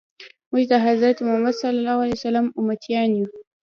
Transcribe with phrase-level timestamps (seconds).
[0.51, 3.27] موږ د حضرت محمد صلی الله علیه وسلم امتیان یو.